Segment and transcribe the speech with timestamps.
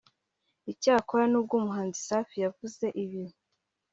[0.71, 3.23] Icyakora nubwo umuhanzi Safi yavuze ibi